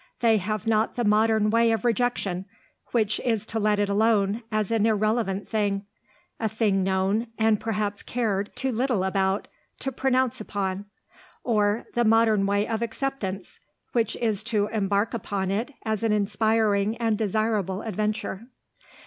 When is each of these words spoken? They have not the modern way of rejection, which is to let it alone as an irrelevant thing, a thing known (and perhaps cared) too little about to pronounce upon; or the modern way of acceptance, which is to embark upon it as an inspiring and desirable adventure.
They 0.21 0.37
have 0.37 0.65
not 0.65 0.95
the 0.95 1.03
modern 1.03 1.51
way 1.51 1.71
of 1.71 1.85
rejection, 1.85 2.45
which 2.91 3.19
is 3.19 3.45
to 3.45 3.59
let 3.59 3.77
it 3.77 3.87
alone 3.87 4.41
as 4.51 4.71
an 4.71 4.87
irrelevant 4.87 5.47
thing, 5.47 5.85
a 6.39 6.49
thing 6.49 6.81
known 6.83 7.27
(and 7.37 7.59
perhaps 7.59 8.01
cared) 8.01 8.49
too 8.55 8.71
little 8.71 9.03
about 9.03 9.47
to 9.77 9.91
pronounce 9.91 10.41
upon; 10.41 10.85
or 11.43 11.85
the 11.93 12.03
modern 12.03 12.47
way 12.47 12.67
of 12.67 12.81
acceptance, 12.81 13.59
which 13.91 14.15
is 14.15 14.41
to 14.45 14.65
embark 14.69 15.13
upon 15.13 15.51
it 15.51 15.69
as 15.85 16.01
an 16.01 16.11
inspiring 16.11 16.97
and 16.97 17.15
desirable 17.15 17.83
adventure. 17.83 18.47